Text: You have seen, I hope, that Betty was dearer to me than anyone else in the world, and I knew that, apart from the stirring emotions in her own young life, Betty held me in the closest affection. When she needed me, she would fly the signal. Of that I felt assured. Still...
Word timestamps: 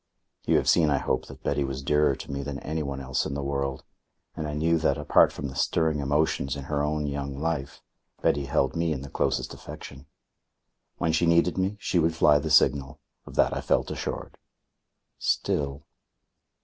You 0.47 0.57
have 0.57 0.67
seen, 0.67 0.89
I 0.89 0.97
hope, 0.97 1.27
that 1.27 1.43
Betty 1.43 1.63
was 1.63 1.83
dearer 1.83 2.15
to 2.15 2.31
me 2.31 2.41
than 2.41 2.57
anyone 2.61 2.99
else 2.99 3.27
in 3.27 3.35
the 3.35 3.43
world, 3.43 3.83
and 4.35 4.47
I 4.47 4.53
knew 4.53 4.79
that, 4.79 4.97
apart 4.97 5.31
from 5.31 5.47
the 5.47 5.53
stirring 5.53 5.99
emotions 5.99 6.55
in 6.55 6.63
her 6.63 6.81
own 6.81 7.05
young 7.05 7.37
life, 7.37 7.83
Betty 8.19 8.45
held 8.45 8.75
me 8.75 8.93
in 8.93 9.03
the 9.03 9.11
closest 9.11 9.53
affection. 9.53 10.07
When 10.97 11.11
she 11.11 11.27
needed 11.27 11.55
me, 11.55 11.77
she 11.79 11.99
would 11.99 12.15
fly 12.15 12.39
the 12.39 12.49
signal. 12.49 12.99
Of 13.27 13.35
that 13.35 13.55
I 13.55 13.61
felt 13.61 13.91
assured. 13.91 14.39
Still... 15.19 15.83